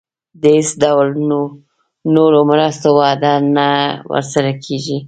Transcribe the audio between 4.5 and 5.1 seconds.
کېږي.